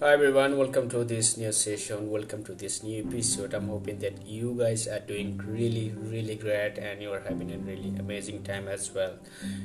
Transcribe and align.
Hi 0.00 0.12
everyone, 0.12 0.56
welcome 0.56 0.88
to 0.90 1.02
this 1.02 1.36
new 1.36 1.50
session. 1.50 2.08
Welcome 2.08 2.44
to 2.44 2.54
this 2.54 2.84
new 2.84 3.04
episode. 3.04 3.52
I'm 3.52 3.66
hoping 3.66 3.98
that 3.98 4.24
you 4.24 4.54
guys 4.56 4.86
are 4.86 5.00
doing 5.00 5.36
really, 5.38 5.92
really 5.96 6.36
great 6.36 6.78
and 6.78 7.02
you 7.02 7.12
are 7.12 7.18
having 7.18 7.50
a 7.50 7.58
really 7.58 7.92
amazing 7.98 8.44
time 8.44 8.68
as 8.68 8.92
well. 8.94 9.14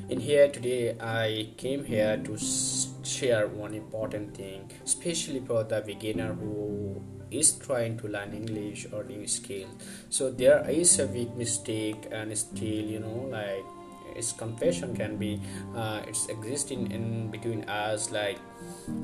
In 0.09 0.19
here 0.19 0.49
today, 0.49 0.97
I 0.99 1.49
came 1.57 1.85
here 1.85 2.17
to 2.17 2.35
share 3.03 3.45
one 3.45 3.75
important 3.75 4.35
thing, 4.35 4.71
especially 4.83 5.41
for 5.41 5.65
the 5.65 5.81
beginner 5.81 6.33
who 6.33 6.99
is 7.29 7.51
trying 7.51 7.99
to 7.99 8.07
learn 8.07 8.33
English 8.33 8.87
or 8.91 9.03
new 9.03 9.27
skill. 9.27 9.67
So 10.09 10.31
there 10.31 10.67
is 10.67 10.97
a 10.97 11.05
big 11.05 11.37
mistake 11.37 12.07
and 12.11 12.35
still, 12.35 12.85
you 12.95 13.01
know, 13.01 13.27
like 13.29 13.65
its 14.15 14.31
confession 14.31 14.95
can 14.95 15.17
be 15.17 15.41
uh, 15.75 16.01
it's 16.07 16.27
existing 16.27 16.91
in 16.91 17.29
between 17.31 17.63
us 17.65 18.11
like 18.11 18.39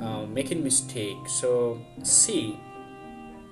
uh, 0.01 0.25
making 0.25 0.63
mistake. 0.63 1.17
So 1.27 1.79
see 2.03 2.59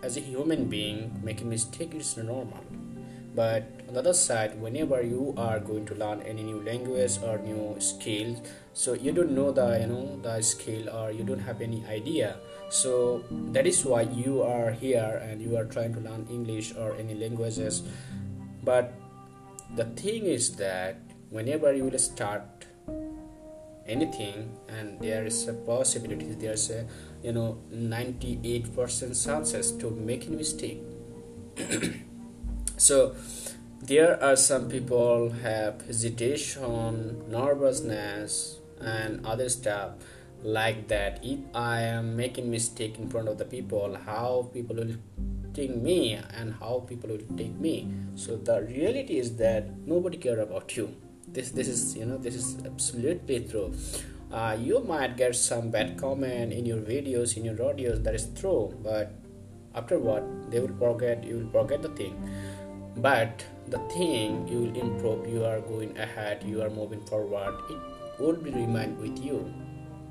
as 0.04 0.18
a 0.18 0.22
human 0.22 0.66
being 0.66 1.20
making 1.24 1.50
mistake 1.50 1.96
is 1.96 2.18
normal. 2.18 2.64
But 3.36 3.70
on 3.88 3.94
the 3.94 4.00
other 4.00 4.14
side 4.14 4.60
whenever 4.60 5.02
you 5.02 5.34
are 5.38 5.60
going 5.60 5.86
to 5.88 5.96
learn 5.96 6.22
any 6.24 6.42
new 6.42 6.62
language 6.64 7.20
or 7.22 7.38
new 7.38 7.76
skill 7.80 8.36
so 8.74 8.94
you 8.94 9.12
don't 9.12 9.32
know 9.32 9.52
the 9.52 9.78
you 9.82 9.88
know 9.88 10.20
the 10.22 10.42
skill 10.42 10.90
or 10.90 11.12
you 11.12 11.24
don't 11.24 11.40
have 11.40 11.62
any 11.62 11.86
idea. 11.86 12.38
So 12.70 13.24
that 13.54 13.66
is 13.66 13.86
why 13.86 14.02
you 14.02 14.42
are 14.44 14.72
here 14.72 15.22
and 15.24 15.42
you 15.42 15.56
are 15.56 15.66
trying 15.66 15.94
to 15.94 16.00
learn 16.00 16.28
english 16.30 16.76
or 16.76 16.96
any 16.96 17.16
languages. 17.16 17.84
But 18.64 18.94
the 19.76 19.86
thing 19.86 20.26
is 20.26 20.56
that 20.58 20.98
whenever 21.30 21.74
you 21.74 21.86
will 21.86 22.00
start 22.00 22.66
anything 23.88 24.52
and 24.68 25.00
there 25.00 25.26
is 25.26 25.48
a 25.48 25.54
possibility 25.54 26.26
there's 26.34 26.70
a 26.70 26.86
you 27.24 27.32
know 27.32 27.58
98% 27.74 29.26
chances 29.26 29.72
to 29.72 29.90
make 29.90 30.28
a 30.28 30.32
mistake. 30.32 30.82
So 32.80 33.16
there 33.82 34.22
are 34.24 34.36
some 34.36 34.70
people 34.70 35.32
have 35.42 35.82
hesitation 35.82 37.28
nervousness 37.28 38.60
and 38.80 39.26
other 39.26 39.50
stuff 39.50 39.94
like 40.44 40.88
that. 40.90 41.20
If 41.24 41.40
i 41.56 41.82
am 41.82 42.16
making 42.16 42.52
mistake 42.52 43.00
in 43.00 43.10
front 43.10 43.30
of 43.30 43.40
the 43.40 43.46
people 43.46 43.98
how 44.06 44.52
people 44.54 44.76
will 44.76 44.96
take 45.56 45.76
me 45.76 46.20
and 46.36 46.54
how 46.60 46.86
people 46.88 47.10
will 47.10 47.36
take 47.36 47.56
me. 47.60 47.92
So 48.14 48.38
the 48.38 48.62
reality 48.62 49.18
is 49.18 49.36
that 49.38 49.76
nobody 49.88 50.18
care 50.18 50.40
about 50.40 50.78
you 50.78 50.96
this 51.28 51.52
this 51.52 51.68
is 51.68 51.96
you 51.96 52.06
know 52.06 52.18
this 52.18 52.36
is 52.36 52.58
absolutely 52.66 53.42
true. 53.42 53.74
Uh, 54.32 54.58
you 54.60 54.80
might 54.84 55.16
get 55.16 55.36
some 55.36 55.70
bad 55.70 55.98
comment 55.98 56.52
in 56.52 56.66
your 56.66 56.80
videos 56.80 57.38
in 57.38 57.46
your 57.46 57.56
audios 57.56 58.04
that 58.04 58.14
is 58.14 58.28
true 58.40 58.76
but 58.84 59.14
after 59.74 60.00
what 60.00 60.24
they 60.52 60.60
will 60.60 60.76
forget 60.80 61.24
you 61.24 61.38
will 61.38 61.52
forget 61.52 61.82
the 61.82 61.90
thing. 61.90 62.16
But 62.98 63.46
the 63.68 63.80
thing 63.94 64.48
you 64.48 64.60
will 64.60 64.78
improve 64.80 65.28
you 65.28 65.46
are 65.46 65.62
going 65.62 65.98
ahead 65.98 66.44
you 66.44 66.62
are 66.62 66.70
moving 66.70 67.06
forward 67.06 67.56
it 67.70 67.78
would 68.20 68.44
be 68.44 68.52
remain 68.52 68.98
with 69.00 69.24
you. 69.24 69.54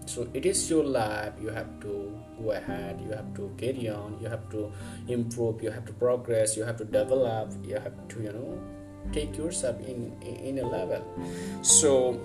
So 0.07 0.29
it 0.35 0.47
is 0.47 0.71
your 0.71 0.85
life 0.85 1.33
you 1.43 1.49
have 1.49 1.81
to 1.81 2.17
go 2.41 2.51
ahead 2.53 3.01
you 3.01 3.11
have 3.11 3.35
to 3.35 3.51
carry 3.59 3.89
on 3.89 4.19
you 4.21 4.29
have 4.29 4.49
to 4.51 4.71
improve 5.09 5.63
you 5.63 5.71
have 5.71 5.85
to 5.87 5.93
progress 5.93 6.57
you 6.57 6.63
have 6.63 6.77
to 6.77 6.85
develop 6.85 7.53
you 7.65 7.75
have 7.75 7.97
to 8.09 8.23
you 8.23 8.33
know 8.33 8.76
take 9.13 9.37
yourself 9.37 9.81
in 9.87 10.13
in 10.23 10.59
a 10.59 10.67
level. 10.67 11.03
So 11.63 12.21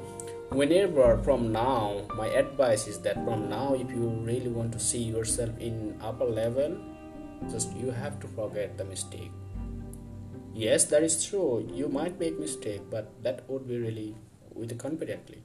whenever 0.51 1.17
from 1.23 1.51
now 1.51 2.03
my 2.15 2.27
advice 2.27 2.87
is 2.87 2.99
that 2.99 3.15
from 3.23 3.49
now 3.49 3.73
if 3.73 3.89
you 3.89 4.09
really 4.27 4.49
want 4.49 4.73
to 4.73 4.79
see 4.79 5.01
yourself 5.01 5.49
in 5.59 5.95
upper 6.01 6.25
level 6.25 6.75
just 7.49 7.71
you 7.77 7.89
have 7.91 8.19
to 8.19 8.27
forget 8.27 8.77
the 8.77 8.83
mistake. 8.83 9.31
Yes 10.53 10.85
that 10.85 11.03
is 11.03 11.23
true. 11.23 11.67
You 11.73 11.87
might 11.87 12.19
make 12.19 12.37
mistake 12.39 12.81
but 12.89 13.11
that 13.23 13.47
would 13.49 13.67
be 13.67 13.77
really 13.77 14.15
with 14.53 14.77
confidently. 14.77 15.43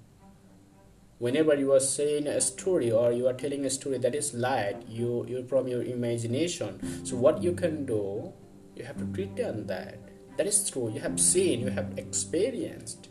Whenever 1.18 1.54
you 1.54 1.72
are 1.72 1.80
saying 1.80 2.26
a 2.26 2.40
story 2.40 2.90
or 2.90 3.12
you 3.12 3.26
are 3.26 3.32
telling 3.32 3.64
a 3.64 3.70
story 3.70 3.98
that 3.98 4.14
is 4.14 4.34
light 4.34 4.82
you 4.88 5.24
you 5.28 5.46
from 5.46 5.68
your 5.68 5.82
imagination. 5.82 6.82
So 7.06 7.16
what 7.16 7.42
you 7.42 7.54
can 7.54 7.86
do 7.86 8.34
you 8.76 8.84
have 8.84 8.98
to 8.98 9.06
pretend 9.06 9.68
that 9.68 9.98
that 10.36 10.46
is 10.46 10.70
true. 10.70 10.90
You 10.92 11.00
have 11.00 11.18
seen 11.18 11.60
you 11.60 11.70
have 11.70 11.98
experienced. 11.98 13.08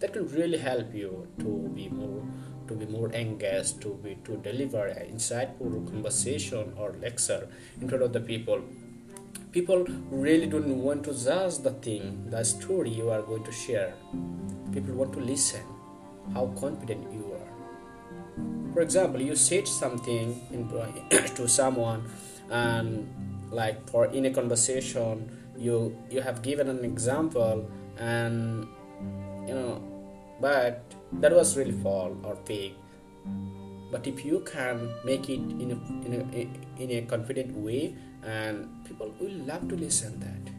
That 0.00 0.14
will 0.16 0.24
really 0.24 0.58
help 0.58 0.94
you 0.94 1.28
to 1.38 1.70
be 1.74 1.88
more 1.88 2.22
to 2.68 2.74
be 2.74 2.86
more 2.86 3.10
engaged 3.12 3.80
to 3.82 3.94
be 4.02 4.16
to 4.24 4.36
deliver 4.36 4.86
an 4.86 5.14
insightful 5.14 5.74
conversation 5.90 6.72
or 6.76 6.94
lecture 7.00 7.48
in 7.80 7.88
front 7.88 8.02
of 8.02 8.12
the 8.12 8.20
people. 8.20 8.62
People 9.52 9.84
really 10.10 10.46
don't 10.46 10.78
want 10.82 11.04
to 11.04 11.12
judge 11.12 11.58
the 11.58 11.72
thing 11.86 12.30
the 12.30 12.44
story 12.44 12.90
you 12.90 13.10
are 13.10 13.22
going 13.22 13.44
to 13.44 13.52
share. 13.52 13.94
People 14.72 14.94
want 14.94 15.12
to 15.12 15.20
listen 15.20 15.62
how 16.32 16.46
confident 16.58 17.12
you 17.12 17.34
are. 17.38 18.74
For 18.74 18.80
example 18.80 19.20
you 19.20 19.36
said 19.36 19.68
something 19.68 20.40
in, 20.50 20.68
to 21.36 21.48
someone 21.48 22.04
and 22.50 23.08
like 23.50 23.88
for 23.90 24.06
in 24.06 24.26
a 24.26 24.30
conversation 24.30 25.41
you 25.56 25.96
you 26.10 26.20
have 26.20 26.42
given 26.42 26.68
an 26.68 26.84
example 26.84 27.68
and 27.98 28.66
you 29.46 29.54
know 29.54 29.80
but 30.42 30.82
that 31.22 31.32
was 31.32 31.56
really 31.56 31.72
false 31.72 32.16
or 32.24 32.36
fake. 32.44 32.74
But 33.92 34.06
if 34.06 34.24
you 34.24 34.40
can 34.40 34.90
make 35.04 35.30
it 35.30 35.38
in 35.38 35.70
a, 35.70 35.78
in 36.06 36.12
a 36.18 36.82
in 36.82 36.90
a 36.90 37.02
confident 37.02 37.54
way 37.54 37.94
and 38.24 38.66
people 38.84 39.14
will 39.20 39.38
love 39.46 39.68
to 39.68 39.76
listen 39.76 40.18
that. 40.20 40.52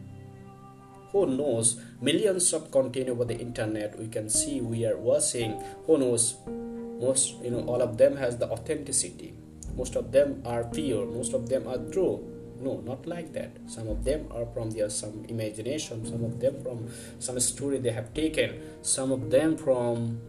Who 1.11 1.27
knows? 1.27 1.79
Millions 2.01 2.53
of 2.53 2.71
content 2.71 3.09
over 3.09 3.25
the 3.25 3.37
internet. 3.37 3.99
We 3.99 4.07
can 4.07 4.29
see 4.29 4.61
we 4.61 4.85
are 4.85 4.97
watching. 4.97 5.61
Who 5.85 5.97
knows? 5.97 6.35
Most 6.47 7.43
you 7.43 7.51
know 7.51 7.65
all 7.67 7.81
of 7.81 7.97
them 7.97 8.15
has 8.15 8.37
the 8.37 8.49
authenticity. 8.49 9.33
Most 9.75 9.95
of 9.95 10.11
them 10.13 10.41
are 10.45 10.63
pure. 10.63 11.05
Most 11.05 11.33
of 11.33 11.49
them 11.49 11.67
are 11.67 11.79
true 11.91 12.32
no 12.63 12.81
not 12.81 13.05
like 13.05 13.33
that. 13.33 13.51
Some 13.67 13.87
of 13.87 14.03
them 14.03 14.27
are 14.31 14.45
from 14.53 14.71
their 14.71 14.89
some 14.89 15.25
imagination 15.27 16.05
some 16.05 16.23
of 16.23 16.39
them 16.39 16.61
from 16.63 16.87
some 17.19 17.39
story 17.39 17.77
they 17.79 17.91
have 17.91 18.13
taken 18.13 18.59
some 18.81 19.11
of 19.11 19.29
them 19.29 19.57
from 19.57 20.19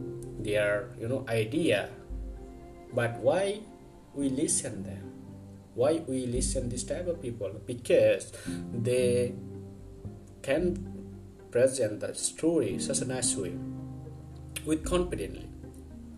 their 0.40 0.90
you 0.98 1.08
know 1.08 1.24
idea. 1.28 1.90
But 2.92 3.18
why 3.18 3.60
we 4.14 4.28
listen 4.28 4.82
them? 4.82 5.10
Why 5.74 6.02
we 6.06 6.26
listen 6.26 6.68
this 6.68 6.84
type 6.84 7.08
of 7.08 7.20
people? 7.20 7.50
Because 7.66 8.32
they 8.72 9.34
can 10.42 10.78
present 11.50 12.00
the 12.00 12.14
story 12.14 12.78
such 12.78 13.00
a 13.00 13.04
nice 13.04 13.34
way 13.36 13.54
with 14.66 14.84
confidently 14.84 15.48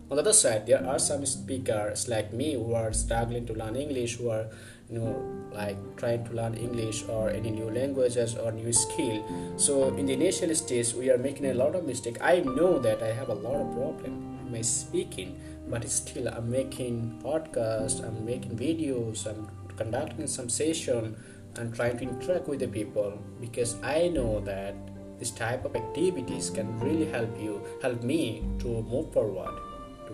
on 0.09 0.15
the 0.15 0.21
other 0.21 0.33
side 0.33 0.65
there 0.65 0.85
are 0.85 0.99
some 0.99 1.25
speakers 1.25 2.07
like 2.07 2.31
me 2.33 2.53
who 2.53 2.73
are 2.73 2.93
struggling 2.93 3.45
to 3.45 3.53
learn 3.53 3.75
english 3.75 4.15
who 4.17 4.29
are 4.29 4.47
you 4.89 4.99
know 4.99 5.11
like 5.51 5.77
trying 5.97 6.23
to 6.23 6.31
learn 6.31 6.53
english 6.53 7.03
or 7.09 7.29
any 7.29 7.51
new 7.51 7.69
languages 7.69 8.35
or 8.35 8.51
new 8.51 8.71
skill. 8.71 9.23
So 9.57 9.95
in 9.95 10.05
the 10.05 10.13
initial 10.13 10.53
stage 10.55 10.93
we 10.93 11.09
are 11.09 11.17
making 11.17 11.47
a 11.47 11.53
lot 11.53 11.75
of 11.75 11.85
mistake. 11.85 12.17
I 12.21 12.39
know 12.39 12.79
that 12.79 13.01
i 13.01 13.07
have 13.07 13.29
a 13.29 13.33
lot 13.33 13.55
of 13.55 13.73
problem 13.73 14.05
in 14.05 14.51
my 14.51 14.61
speaking 14.61 15.39
but 15.69 15.87
still 15.89 16.29
i'm 16.29 16.49
making 16.49 17.19
podcast 17.23 18.05
i'm 18.07 18.23
making 18.25 18.57
videos 18.57 19.27
i'm 19.27 19.49
conducting 19.75 20.27
some 20.27 20.47
session 20.47 21.15
and 21.57 21.75
trying 21.75 21.97
to 21.97 22.03
interact 22.03 22.47
with 22.47 22.59
the 22.59 22.67
people 22.67 23.19
because 23.41 23.75
i 23.83 24.07
know 24.07 24.39
that 24.39 24.75
this 25.19 25.31
type 25.31 25.65
of 25.65 25.75
activities 25.75 26.49
can 26.49 26.79
really 26.79 27.05
help 27.05 27.29
you 27.41 27.61
help 27.81 28.01
me 28.03 28.43
to 28.59 28.67
move 28.83 29.11
forward 29.11 29.66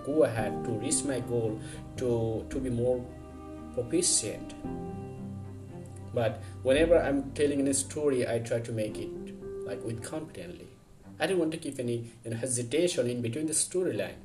go 0.06 0.24
ahead 0.24 0.64
to 0.66 0.72
reach 0.72 1.04
my 1.04 1.20
goal 1.22 1.60
to 1.98 2.46
to 2.50 2.60
be 2.60 2.70
more 2.70 3.04
proficient. 3.74 4.54
But 6.14 6.44
whenever 6.62 6.98
i'm 7.02 7.32
telling 7.32 7.68
a 7.68 7.74
story 7.74 8.28
i 8.28 8.38
try 8.40 8.60
to 8.60 8.72
make 8.72 8.98
it 8.98 9.10
like 9.66 9.84
with 9.84 10.04
confidently. 10.04 10.68
I 11.20 11.28
don't 11.28 11.40
want 11.40 11.52
to 11.52 11.58
keep 11.58 11.80
any 11.80 12.12
you 12.24 12.32
know, 12.32 12.38
hesitation 12.38 13.08
in 13.08 13.22
between 13.22 13.48
the 13.48 13.54
storyline. 13.54 14.16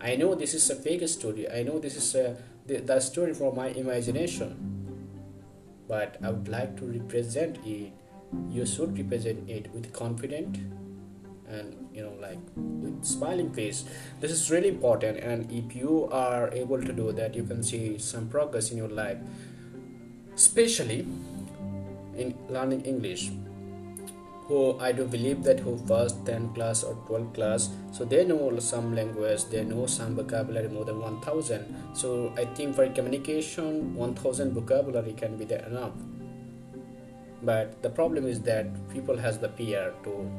I 0.00 0.16
know 0.16 0.34
this 0.34 0.54
is 0.54 0.68
a 0.70 0.74
fake 0.74 1.06
story. 1.08 1.50
I 1.50 1.62
know 1.62 1.78
this 1.78 1.96
is 1.96 2.14
a, 2.14 2.36
the, 2.66 2.78
the 2.78 3.00
story 3.00 3.34
from 3.34 3.56
my 3.56 3.68
imagination. 3.68 4.56
But 5.88 6.16
i 6.22 6.30
would 6.30 6.48
like 6.48 6.76
to 6.78 6.84
represent 6.84 7.58
it. 7.64 7.92
You 8.48 8.64
should 8.64 8.96
represent 8.96 9.48
it 9.48 9.72
with 9.74 9.92
confidence 9.92 10.58
and 11.50 11.88
you 11.92 12.02
know 12.02 12.14
like 12.20 12.38
with 12.56 13.04
smiling 13.04 13.52
face. 13.52 13.84
This 14.20 14.30
is 14.30 14.50
really 14.50 14.68
important 14.68 15.18
and 15.18 15.50
if 15.50 15.74
you 15.74 16.08
are 16.12 16.50
able 16.52 16.80
to 16.80 16.92
do 16.92 17.12
that 17.12 17.34
you 17.34 17.44
can 17.44 17.62
see 17.62 17.98
some 17.98 18.28
progress 18.28 18.70
in 18.70 18.78
your 18.78 18.88
life. 18.88 19.18
Especially 20.34 21.06
in 22.16 22.34
learning 22.48 22.82
english. 22.82 23.30
Who 24.48 24.76
I 24.80 24.90
do 24.90 25.04
believe 25.06 25.44
that 25.44 25.60
who 25.60 25.76
first 25.86 26.24
10 26.26 26.54
class 26.54 26.82
or 26.82 26.94
12 27.06 27.34
class 27.34 27.68
so 27.92 28.04
they 28.04 28.24
know 28.24 28.58
some 28.58 28.96
language 28.96 29.44
they 29.44 29.62
know 29.62 29.86
some 29.86 30.16
vocabulary 30.16 30.68
more 30.68 30.84
than 30.84 30.98
1000 31.00 31.94
so 31.94 32.32
I 32.36 32.46
think 32.46 32.74
for 32.74 32.88
communication 32.88 33.94
1000 33.94 34.52
vocabulary 34.52 35.12
can 35.12 35.36
be 35.36 35.44
there 35.44 35.64
enough. 35.66 35.92
But 37.42 37.82
the 37.82 37.90
problem 37.90 38.26
is 38.26 38.40
that 38.42 38.66
people 38.90 39.16
has 39.16 39.38
the 39.38 39.48
fear 39.50 39.94
to 40.04 40.30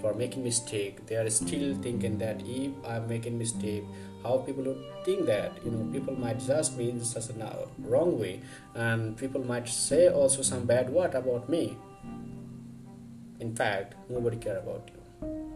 for 0.00 0.14
making 0.14 0.42
mistake. 0.44 1.06
They 1.06 1.16
are 1.16 1.28
still 1.30 1.74
thinking 1.82 2.18
that 2.18 2.42
if 2.46 2.72
i'm 2.84 3.08
making 3.08 3.38
mistake 3.38 3.84
how 4.22 4.38
people 4.38 4.64
would 4.64 5.04
think 5.04 5.26
that 5.26 5.52
you 5.64 5.70
know 5.70 5.84
people 5.92 6.14
might 6.14 6.38
judge 6.46 6.70
me 6.72 6.90
in 6.90 7.04
such 7.04 7.30
a 7.30 7.68
wrong 7.78 8.18
way 8.18 8.40
and 8.74 9.16
people 9.16 9.44
might 9.44 9.68
say 9.68 10.08
also 10.08 10.42
some 10.42 10.64
bad 10.64 10.90
word 10.90 11.14
about 11.14 11.48
me. 11.48 11.76
In 13.40 13.54
fact 13.56 13.94
nobody 14.08 14.36
care 14.36 14.58
about 14.58 14.90
you. 14.92 15.00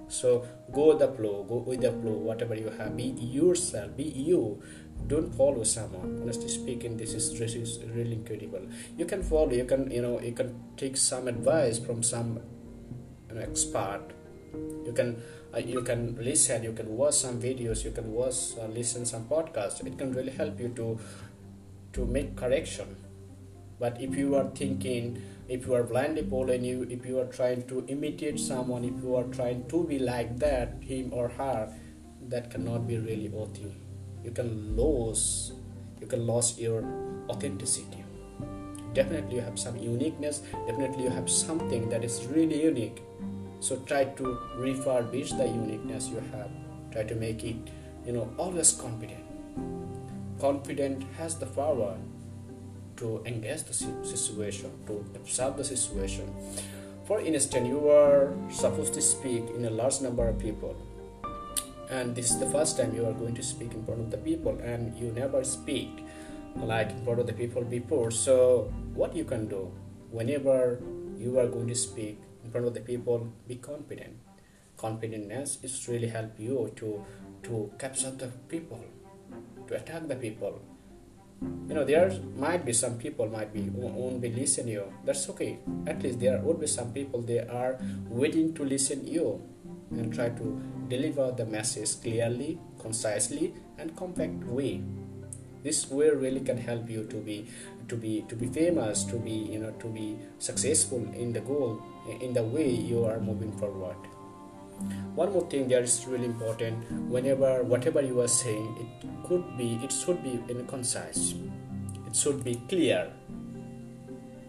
So 0.09 0.47
go 0.73 0.97
the 0.97 1.09
flow 1.09 1.45
go 1.45 1.57
with 1.57 1.83
the 1.83 1.93
flow 1.93 2.13
whatever 2.13 2.55
you 2.55 2.71
have. 2.79 2.97
Be 2.97 3.05
yourself 3.05 3.97
be 3.97 4.05
you. 4.05 4.63
Don't 5.07 5.35
follow 5.35 5.65
someone. 5.65 6.21
Honestly 6.23 6.49
speaking 6.49 6.97
this 6.97 7.13
is 7.13 7.39
this 7.39 7.55
is 7.55 7.79
really 7.95 8.13
incredible. 8.13 8.67
You 8.97 9.05
can 9.05 9.23
follow 9.23 9.53
you 9.53 9.65
can 9.65 9.91
you 9.91 10.01
know 10.01 10.21
you 10.21 10.33
can 10.33 10.55
take 10.79 10.97
some 10.97 11.29
advice 11.29 11.79
from 11.79 12.03
some 12.03 12.41
expert 13.37 14.13
you 14.87 14.93
can 14.93 15.23
uh, 15.55 15.59
you 15.59 15.83
can 15.83 16.17
listen 16.21 16.63
you 16.63 16.73
can 16.73 16.97
watch 16.97 17.15
some 17.15 17.41
videos 17.41 17.85
you 17.85 17.91
can 17.91 18.13
watch 18.13 18.59
uh, 18.61 18.67
listen 18.67 19.07
some 19.07 19.25
podcasts. 19.25 19.85
It 19.87 19.99
can 19.99 20.13
really 20.13 20.33
help 20.33 20.61
you 20.61 20.69
to 20.77 20.99
to 21.93 22.05
make 22.05 22.37
correction. 22.37 22.97
But 23.79 24.01
if 24.01 24.17
you 24.17 24.35
are 24.37 24.51
thinking 24.55 25.23
if 25.49 25.67
you 25.67 25.75
are 25.75 25.83
blindly 25.83 26.23
following 26.29 26.65
you 26.65 26.87
if 26.91 27.05
you 27.07 27.19
are 27.21 27.27
trying 27.27 27.67
to 27.69 27.85
imitate 27.89 28.41
someone 28.41 28.85
if 28.85 29.03
you 29.03 29.15
are 29.15 29.25
trying 29.25 29.67
to 29.69 29.85
be 29.85 29.99
like 29.99 30.39
that 30.39 30.77
him 30.81 31.13
or 31.13 31.29
her 31.29 31.73
that 32.29 32.51
cannot 32.51 32.87
be 32.89 32.97
really 32.99 33.31
authentic 33.35 33.73
you 34.25 34.31
can 34.31 34.75
lose 34.77 35.53
you 36.01 36.07
can 36.07 36.27
lose 36.27 36.59
your 36.59 36.83
authenticity. 37.29 38.05
Definitely 38.95 39.37
you 39.37 39.43
have 39.43 39.59
some 39.59 39.77
uniqueness 39.77 40.43
definitely 40.67 41.05
you 41.05 41.11
have 41.11 41.29
something 41.29 41.89
that 41.91 42.05
is 42.05 42.25
really 42.27 42.63
unique 42.63 43.03
so 43.65 43.77
try 43.91 44.05
to 44.05 44.39
refurbish 44.61 45.31
the 45.39 45.47
uniqueness 45.47 46.09
you 46.09 46.23
have. 46.33 46.51
Try 46.93 47.05
to 47.05 47.15
make 47.15 47.45
it 47.45 47.57
you 48.05 48.13
know 48.13 48.29
always 48.37 48.73
confident 48.73 49.25
confident 50.39 51.05
has 51.17 51.39
the 51.39 51.47
power 51.47 51.97
to 52.97 53.23
engage 53.25 53.63
the 53.63 53.73
situation 53.73 54.71
to 54.87 55.05
observe 55.15 55.57
the 55.57 55.65
situation. 55.65 56.29
For 57.07 57.21
instance 57.21 57.67
you 57.67 57.89
are 57.89 58.35
supposed 58.51 58.93
to 58.95 59.01
speak 59.01 59.49
in 59.57 59.65
a 59.65 59.71
large 59.71 60.03
number 60.03 60.29
of 60.29 60.39
people 60.39 60.77
and 61.89 62.15
this 62.15 62.31
is 62.31 62.39
the 62.39 62.51
first 62.51 62.77
time 62.77 62.95
you 62.95 63.07
are 63.07 63.13
going 63.13 63.35
to 63.35 63.43
speak 63.43 63.73
in 63.73 63.85
front 63.87 64.01
of 64.01 64.11
the 64.11 64.19
people 64.19 64.59
and 64.63 64.95
you 64.99 65.11
never 65.13 65.43
speak 65.43 66.05
like 66.57 66.91
in 66.91 67.03
front 67.05 67.21
of 67.21 67.27
the 67.27 67.33
people 67.33 67.63
before. 67.63 68.11
So 68.11 68.73
what 68.93 69.17
you 69.17 69.25
can 69.25 69.49
do 69.49 69.73
whenever 70.11 70.81
you 71.19 71.39
are 71.39 71.47
going 71.47 71.69
to 71.69 71.75
speak 71.75 72.21
front 72.55 72.71
of 72.71 72.75
the 72.79 72.85
people 72.93 73.27
be 73.51 73.59
confident 73.71 74.15
confidentness 74.77 75.63
is 75.65 75.89
really 75.89 76.09
help 76.09 76.39
you 76.39 76.71
to 76.77 77.05
to 77.43 77.71
capture 77.79 78.11
the 78.11 78.29
people 78.53 78.83
to 79.69 79.77
attack 79.77 80.09
the 80.09 80.17
people. 80.17 80.61
You 81.69 81.75
know 81.75 81.85
there 81.85 82.11
might 82.37 82.65
be 82.65 82.73
some 82.73 82.97
people 82.99 83.29
might 83.29 83.53
be 83.53 83.63
won't 83.71 84.21
be 84.21 84.31
listen 84.31 84.69
you. 84.69 84.85
That's 85.05 85.29
okay. 85.31 85.59
At 85.87 86.03
least 86.03 86.21
there 86.21 86.39
would 86.41 86.61
be 86.61 86.67
some 86.67 86.93
people 86.93 87.23
they 87.23 87.41
are 87.41 87.79
waiting 88.09 88.55
to 88.55 88.65
listen 88.65 89.07
you 89.07 89.43
and 89.91 90.13
try 90.13 90.29
to 90.31 90.61
deliver 90.89 91.33
the 91.33 91.47
message 91.47 92.01
clearly, 92.03 92.59
concisely, 92.81 93.55
and 93.79 93.97
compact 93.97 94.45
way. 94.45 94.83
This 95.65 95.91
way 95.91 96.11
really 96.11 96.41
can 96.41 96.59
help 96.59 96.91
you 96.91 97.05
to 97.05 97.17
be 97.17 97.49
to 97.89 97.97
be 97.97 98.25
to 98.29 98.37
be 98.37 98.47
famous, 98.49 99.05
to 99.05 99.17
be 99.17 99.33
you 99.53 99.61
know 99.61 99.71
to 99.85 99.87
be 99.87 100.19
successful 100.39 100.99
in 101.15 101.33
the 101.33 101.41
goal, 101.41 101.83
in 102.21 102.35
the 102.35 102.43
way 102.43 102.69
you 102.69 103.05
are 103.07 103.19
moving 103.19 103.53
forward. 103.59 103.97
One 105.15 105.33
more 105.33 105.49
thing 105.49 105.69
that 105.69 105.83
is 105.83 106.05
really 106.07 106.27
important 106.27 106.85
whenever 107.09 107.63
whatever 107.63 108.03
you 108.03 108.21
are 108.21 108.29
saying, 108.29 108.77
it 108.85 109.09
could 109.27 109.57
be 109.57 109.81
it 109.83 109.91
should 109.91 110.23
be 110.23 110.39
in 110.53 110.67
concise. 110.67 111.33
It 112.07 112.15
should 112.15 112.45
be 112.45 112.57
clear. 112.69 113.11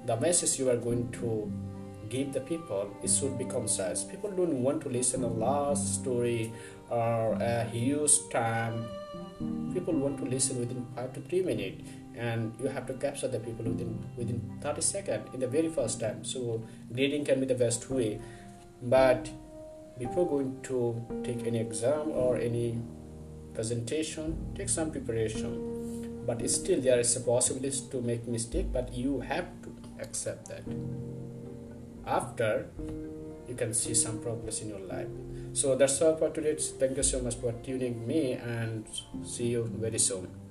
The 0.06 0.18
message 0.18 0.60
you 0.60 0.70
are 0.70 0.78
going 0.78 1.12
to 1.14 1.50
give 2.10 2.34
the 2.34 2.42
people 2.42 2.96
it 3.02 3.10
should 3.10 3.36
be 3.38 3.46
concise 3.46 4.04
people 4.04 4.30
don't 4.30 4.62
want 4.62 4.80
to 4.80 4.90
listen 4.90 5.24
a 5.24 5.28
large 5.28 5.80
story 5.80 6.54
or 6.90 7.34
a 7.42 7.64
huge 7.72 8.14
time 8.32 8.86
people 9.74 9.94
want 9.94 10.18
to 10.18 10.26
listen 10.26 10.60
within 10.60 10.86
5 10.96 11.14
to 11.14 11.22
3 11.22 11.42
minutes 11.42 11.90
and 12.16 12.54
you 12.62 12.68
have 12.68 12.86
to 12.88 12.94
capture 12.94 13.28
the 13.28 13.40
people 13.40 13.66
within 13.66 14.04
within 14.18 14.42
30 14.62 14.82
seconds 14.82 15.34
in 15.34 15.40
the 15.40 15.48
very 15.48 15.70
first 15.70 16.00
time. 16.00 16.24
So 16.24 16.64
grading 16.94 17.26
can 17.26 17.40
be 17.40 17.46
the 17.46 17.56
best 17.56 17.90
way. 17.90 18.20
But 18.82 19.30
before 19.98 20.28
going 20.28 20.62
to 20.64 21.02
take 21.24 21.46
any 21.48 21.60
exam 21.60 22.12
or 22.12 22.38
any 22.38 22.78
presentation 23.54 24.36
take 24.56 24.70
some 24.70 24.92
preparation. 24.92 25.72
But 26.28 26.50
still 26.50 26.82
there 26.82 27.00
is 27.00 27.16
a 27.16 27.22
possibility 27.22 27.82
to 27.92 28.02
make 28.02 28.28
mistake 28.28 28.72
but 28.72 28.94
you 28.94 29.20
have 29.22 29.48
to 29.64 29.76
accept 30.00 30.50
that. 30.50 30.64
After 32.06 32.68
you 33.48 33.56
can 33.56 33.74
see 33.74 33.94
some 33.94 34.20
progress 34.20 34.62
in 34.62 34.70
your 34.70 34.80
life. 34.80 35.08
So 35.54 35.76
that's 35.76 36.02
all 36.02 36.16
for 36.16 36.30
today. 36.30 36.56
Thank 36.56 36.98
you 36.98 37.04
so 37.04 37.22
much 37.22 37.36
for 37.36 37.52
tuning 37.64 38.06
me 38.06 38.34
and 38.34 38.86
see 39.24 39.48
you 39.48 39.70
very 39.80 40.00
soon 40.00 40.45